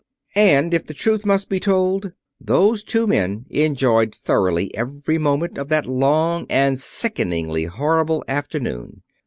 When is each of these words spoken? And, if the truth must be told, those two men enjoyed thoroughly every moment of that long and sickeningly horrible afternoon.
And, 0.33 0.73
if 0.73 0.87
the 0.87 0.95
truth 0.95 1.27
must 1.27 1.47
be 1.47 1.59
told, 1.59 2.13
those 2.39 2.83
two 2.83 3.05
men 3.05 3.45
enjoyed 3.51 4.15
thoroughly 4.15 4.75
every 4.75 5.19
moment 5.19 5.59
of 5.59 5.69
that 5.69 5.85
long 5.85 6.47
and 6.49 6.79
sickeningly 6.79 7.65
horrible 7.65 8.25
afternoon. 8.27 9.03